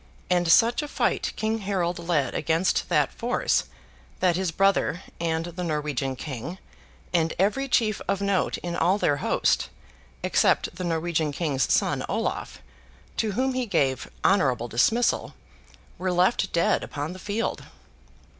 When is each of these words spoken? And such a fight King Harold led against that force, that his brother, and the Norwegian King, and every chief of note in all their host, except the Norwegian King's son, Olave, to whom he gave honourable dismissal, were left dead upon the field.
And 0.31 0.51
such 0.51 0.81
a 0.81 0.87
fight 0.87 1.31
King 1.35 1.59
Harold 1.59 1.99
led 1.99 2.33
against 2.33 2.89
that 2.89 3.13
force, 3.13 3.65
that 4.19 4.35
his 4.35 4.49
brother, 4.49 5.03
and 5.19 5.45
the 5.45 5.63
Norwegian 5.63 6.15
King, 6.15 6.57
and 7.13 7.35
every 7.37 7.67
chief 7.67 8.01
of 8.07 8.19
note 8.19 8.57
in 8.63 8.75
all 8.75 8.97
their 8.97 9.17
host, 9.17 9.69
except 10.23 10.75
the 10.75 10.83
Norwegian 10.83 11.31
King's 11.31 11.71
son, 11.71 12.03
Olave, 12.09 12.61
to 13.17 13.33
whom 13.33 13.53
he 13.53 13.67
gave 13.67 14.09
honourable 14.25 14.67
dismissal, 14.67 15.35
were 15.99 16.11
left 16.11 16.51
dead 16.51 16.83
upon 16.83 17.13
the 17.13 17.19
field. 17.19 17.65